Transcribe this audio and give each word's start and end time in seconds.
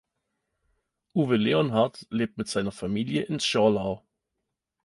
Uwe 1.13 1.37
Leonhardt 1.37 2.07
lebt 2.09 2.39
mit 2.39 2.47
seiner 2.47 2.71
Familie 2.71 3.21
in 3.21 3.39
Zschorlau. 3.39 4.03